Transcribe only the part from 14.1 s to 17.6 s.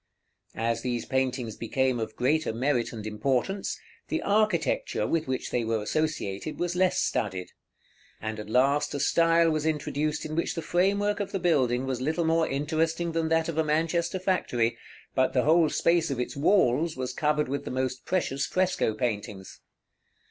factory, but the whole space of its walls was covered